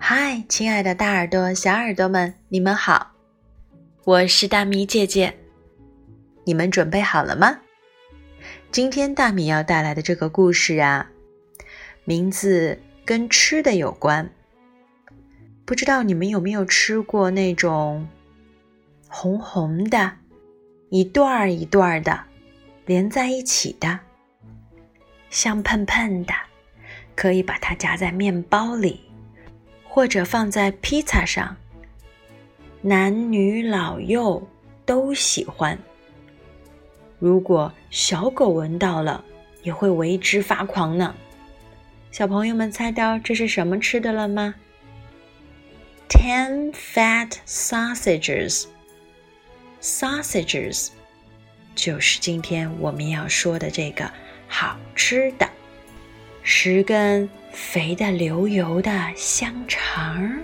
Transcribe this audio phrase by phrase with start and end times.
[0.00, 3.12] 嗨，亲爱的大耳朵、小耳朵们，你们好！
[4.04, 5.36] 我是大米姐姐，
[6.44, 7.58] 你们准备好了吗？
[8.70, 11.10] 今天大米要带来的这个故事啊，
[12.04, 14.30] 名字跟吃的有关。
[15.66, 18.08] 不知道你们有没有吃过那种
[19.08, 20.12] 红红的、
[20.90, 22.18] 一段儿一段儿的
[22.86, 23.98] 连在一起的，
[25.28, 26.32] 香喷喷的，
[27.16, 29.00] 可以把它夹在面包里。
[29.88, 31.56] 或者放在披萨上，
[32.82, 34.46] 男女老幼
[34.84, 35.76] 都喜欢。
[37.18, 39.24] 如果小狗闻到了，
[39.62, 41.14] 也会为之发狂呢。
[42.12, 44.54] 小朋友们猜到这是什么吃的了吗
[46.08, 48.66] ？Ten fat sausages.
[49.80, 50.88] Sausages
[51.74, 54.10] 就是今天我们要说的这个
[54.46, 55.48] 好吃的。
[56.47, 60.41] 十根肥的流油的香肠，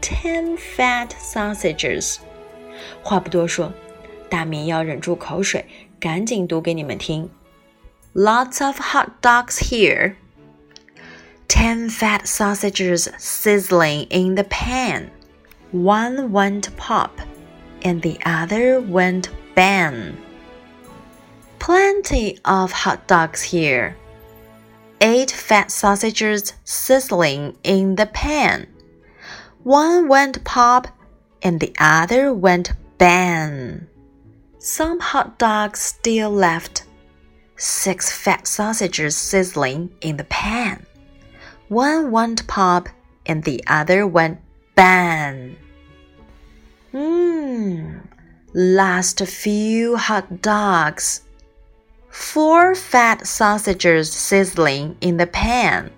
[0.00, 2.16] ten fat sausages。
[3.02, 3.72] 话不多说，
[4.28, 5.64] 大米要忍住口水，
[5.98, 7.30] 赶紧读给你们听。
[8.14, 10.14] Lots of hot dogs here.
[11.48, 15.10] Ten fat sausages sizzling in the pan.
[15.72, 17.10] One went pop,
[17.82, 20.14] and the other went bang.
[21.58, 23.94] Plenty of hot dogs here
[25.01, 28.67] eight fat sausages sizzling in the pan.
[29.63, 30.87] One went pop
[31.41, 33.87] and the other went bang.
[34.59, 36.83] Some hot dogs still left.
[37.57, 40.85] Six fat sausages sizzling in the pan.
[41.67, 42.89] One went pop
[43.25, 44.39] and the other went
[44.75, 45.57] bang.
[46.93, 48.07] Mmm,
[48.53, 51.24] last few hot dogs
[52.15, 55.91] four fat sausages sizzling in the pan.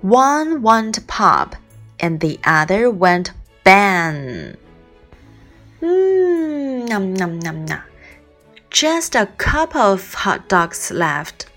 [0.00, 1.54] One went pop
[2.00, 4.56] and the other went bang.
[5.82, 7.82] Mmm, nom nom nom nom.
[8.70, 11.50] Just a couple of hot dogs left.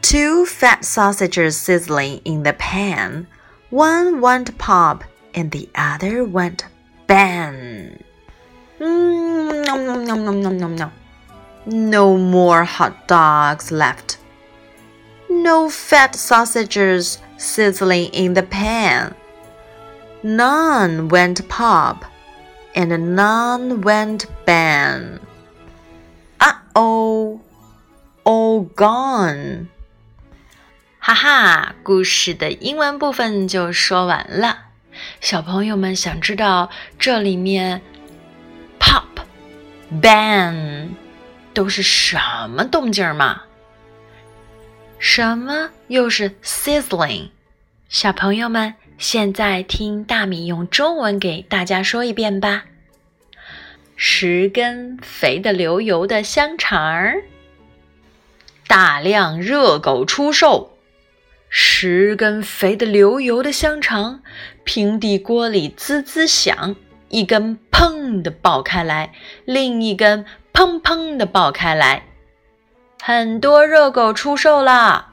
[0.00, 3.26] Two fat sausages sizzling in the pan.
[3.68, 5.04] One went pop
[5.34, 6.64] and the other went
[7.06, 8.02] bang.
[8.80, 10.92] Mmm, nom nom nom nom nom nom.
[11.65, 14.17] No more hot dogs left.
[15.29, 19.15] No fat sausages sizzling in the pan.
[20.23, 22.05] None went pop,
[22.75, 25.19] and none went bang.
[26.39, 27.41] Uh oh,
[28.23, 29.67] all gone.
[30.99, 34.57] 哈哈，故事的英文部分就说完了。
[35.19, 37.81] 小朋友们想知道这里面
[38.79, 40.86] pop、bang。
[41.58, 42.16] 都是什
[42.50, 43.42] 么动静吗？
[45.00, 47.30] 什么又是 sizzling？
[47.88, 52.66] 小朋友们，现在听大米用中文给大家说一遍吧。
[53.96, 57.24] 十根肥的流油的香肠儿，
[58.68, 60.78] 大量热狗出售。
[61.48, 64.22] 十根肥的流油的香肠，
[64.62, 66.76] 平底锅里滋滋响，
[67.08, 69.12] 一根砰的爆开来，
[69.44, 70.24] 另一根。
[70.58, 72.02] 砰砰的爆开来，
[73.00, 75.12] 很多热狗出售啦！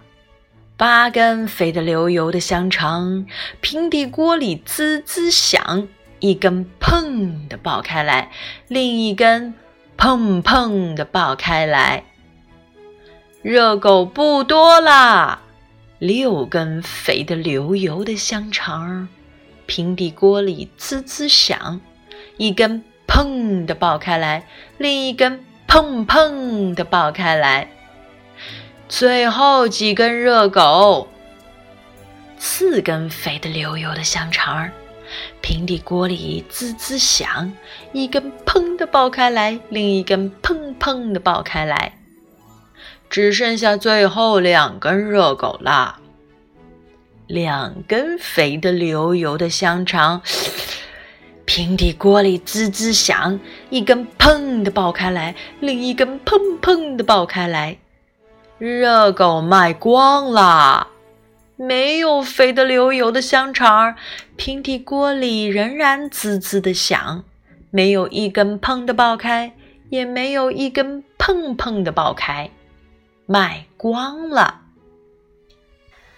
[0.75, 3.27] 八根肥得流油的香肠，
[3.61, 5.87] 平底锅里滋滋响，
[6.19, 8.31] 一根砰的爆开来，
[8.67, 9.53] 另一根
[9.95, 12.03] 砰砰的爆开来。
[13.43, 15.43] 热狗不多啦，
[15.99, 19.07] 六根肥得流油的香肠，
[19.67, 21.79] 平底锅里滋滋响，
[22.37, 22.83] 一根。
[23.15, 24.45] 砰的爆开来，
[24.77, 25.39] 另一根
[25.69, 27.69] 砰砰的爆开来，
[28.89, 31.07] 最后几根热狗，
[32.37, 34.69] 四根肥的流油的香肠，
[35.39, 37.53] 平底锅里滋滋响，
[37.93, 41.97] 一根砰的爆开来，另一根砰砰的爆开来，
[43.09, 45.99] 只剩下最后两根热狗啦，
[47.27, 50.21] 两根肥的流油的香肠。
[51.55, 57.77] 平底锅里滋滋响，一根砰的爆开来，另一根砰砰的爆开来。
[58.57, 60.89] 热狗卖光了，
[61.55, 63.95] 没有肥得流油的香肠。
[64.35, 67.23] 平底锅里仍然滋滋的响，
[67.71, 69.53] 没有一根砰的爆开，
[69.89, 72.49] 也没有一根砰砰的爆开，
[73.25, 74.59] 卖光了。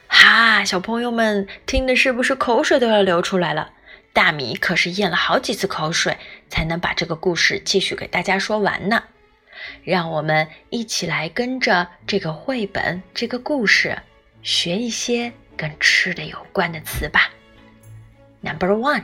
[0.07, 3.69] 哈，小朋友们听的是不是口水都要流出来了？
[4.17, 6.17] 大米可是咽了好几次口水，
[6.49, 9.03] 才能把这个故事继续给大家说完呢。
[9.83, 13.95] 让我们一起来跟着这个绘本、这个故事，
[14.41, 17.29] 学一些跟吃的有关的词吧。
[18.41, 19.03] Number one,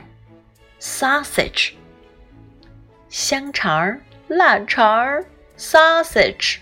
[0.80, 1.74] sausage.
[3.08, 5.24] 香肠、腊肠
[5.56, 6.56] ，sausage。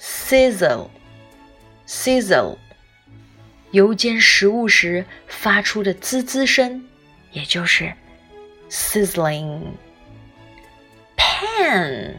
[0.00, 0.88] Sizzle,
[1.86, 2.56] sizzle，
[3.70, 6.84] 油煎食物时发出的滋滋声，
[7.32, 7.92] 也就是
[8.70, 9.60] sizzling。
[11.16, 12.14] Pan,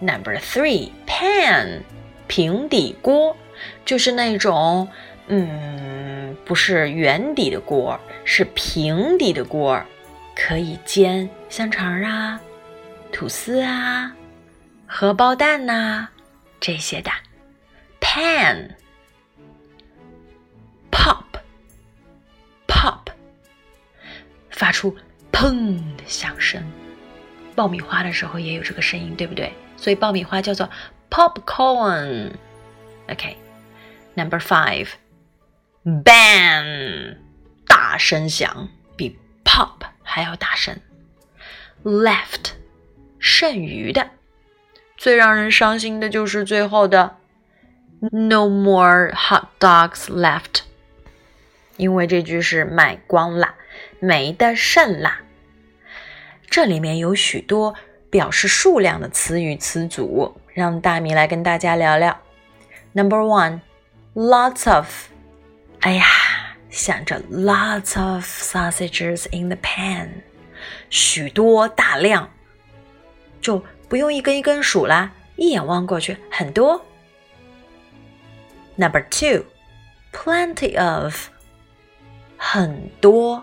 [0.00, 1.80] number three, pan，
[2.26, 3.36] 平底锅，
[3.84, 4.88] 就是那种，
[5.28, 9.82] 嗯，不是圆底的锅，是平底的锅。
[10.34, 12.38] 可以煎香肠啊、
[13.10, 14.14] 吐司啊、
[14.86, 16.06] 荷包蛋呐
[16.60, 17.10] 这些的。
[18.00, 18.68] Pan
[24.56, 24.96] 发出
[25.30, 26.60] 砰的响声。
[27.54, 29.52] 爆米花的时候也有这个声音，对不对？
[29.76, 30.68] 所以爆米花叫做
[31.08, 32.32] popcorn。
[33.08, 34.88] OK，Number five
[35.84, 37.16] bang
[37.66, 39.86] 大声响，比 pop。
[40.02, 40.80] 还要大声。
[41.84, 42.52] Left，
[43.18, 44.10] 剩余的。
[44.96, 47.16] 最让人伤心的就是最后的
[48.00, 50.62] No more hot dogs left，
[51.76, 53.54] 因为这句是卖光了，
[54.00, 55.20] 没得剩啦。
[56.48, 57.74] 这里面有许多
[58.10, 62.20] 表示数量的词语词组，让大米来跟大家聊聊。
[62.92, 65.08] Number one，lots of。
[65.80, 66.04] 哎呀。
[66.68, 70.10] 想着 lots of sausages in the pan，
[70.90, 72.28] 许多大量，
[73.40, 76.84] 就不用一根一根数啦，一眼望过去很多。
[78.74, 79.46] Number two,
[80.12, 81.28] plenty of，
[82.36, 83.42] 很多，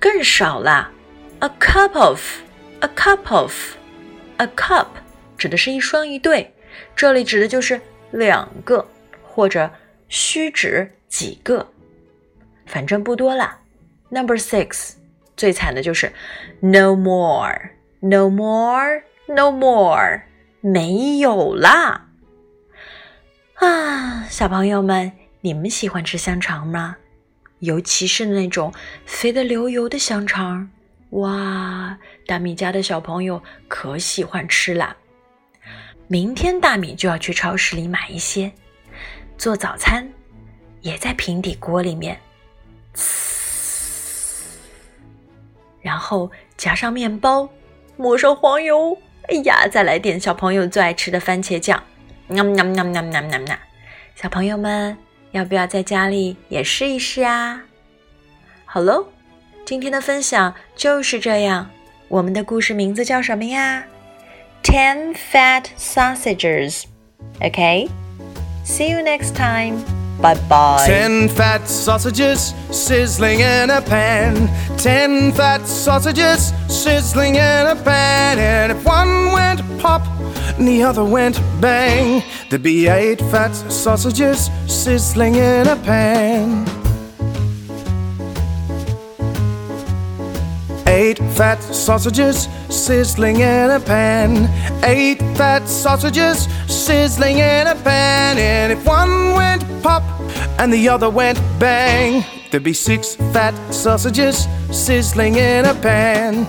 [0.00, 0.90] 更少了
[1.38, 4.86] ，a cup of，a cup of，a cup
[5.38, 6.52] 指的是一双一对，
[6.96, 7.80] 这里指的就是。
[8.12, 8.84] 两个，
[9.22, 9.70] 或者
[10.08, 11.70] 虚指几个，
[12.66, 13.60] 反正不多了。
[14.08, 14.94] Number six，
[15.36, 16.12] 最惨的就是
[16.58, 20.22] no more，no more，no more，
[20.60, 22.08] 没有啦。
[23.54, 25.12] 啊，小朋友们，
[25.42, 26.96] 你们喜欢吃香肠吗？
[27.60, 28.72] 尤其是那种
[29.06, 30.70] 肥得流油的香肠，
[31.10, 34.96] 哇，大米家的小朋友可喜欢吃了。
[36.08, 38.52] 明天大米就要去超市里买一些，
[39.38, 40.10] 做早餐，
[40.80, 42.18] 也在平底锅里面，
[45.80, 47.48] 然后夹上面包，
[47.96, 48.98] 抹上黄油，
[49.28, 51.82] 哎呀，再来点小朋友最爱吃的番茄酱，
[52.26, 53.56] 喵喵喵喵喵喵喵！
[54.16, 54.96] 小朋友们
[55.32, 57.62] 要不要在家里也试一试啊？
[58.64, 59.08] 好喽，
[59.64, 61.70] 今天的分享就是这样，
[62.08, 63.84] 我们的故事名字叫什么呀
[64.62, 66.84] ？Ten fat Sausages。
[67.40, 69.99] OK，See you next time.
[70.20, 70.84] Bye bye.
[70.86, 74.48] Ten fat sausages sizzling in a pan.
[74.76, 78.38] Ten fat sausages sizzling in a pan.
[78.38, 80.02] And if one went pop
[80.58, 86.79] and the other went bang, there'd be eight fat sausages sizzling in a pan.
[91.00, 94.50] Eight fat sausages sizzling in a pan.
[94.84, 98.36] Eight fat sausages sizzling in a pan.
[98.36, 100.02] And if one went pop
[100.58, 106.46] and the other went bang, there'd be six fat sausages sizzling in a pan.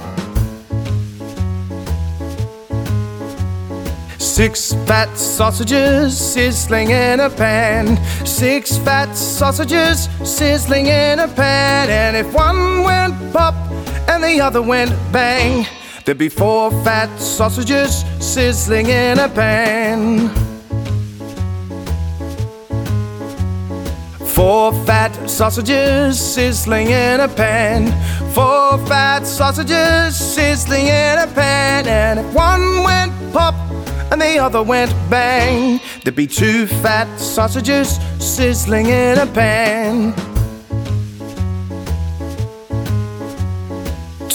[4.20, 7.98] Six fat sausages sizzling in a pan.
[8.26, 11.90] Six fat sausages sizzling in a pan.
[11.90, 13.56] And if one went pop
[14.08, 15.66] and the other went bang.
[16.06, 20.30] There'd be four fat sausages sizzling in a pan.
[24.26, 27.92] Four fat sausages sizzling in a pan.
[28.32, 31.86] Four fat sausages sizzling in a pan.
[31.86, 33.54] And if one went pop
[34.12, 40.31] and the other went bang, there'd be two fat sausages sizzling in a pan.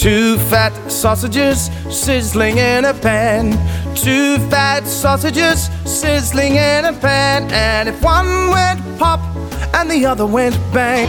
[0.06, 3.50] Two fat sausages sizzling in a pan.
[3.96, 7.50] Two fat sausages sizzling in a pan.
[7.50, 9.18] And if one went pop
[9.75, 11.08] and the other went bang,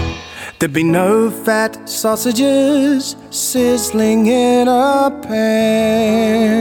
[0.58, 6.58] There'd be no fat sausages sizzling in a pan.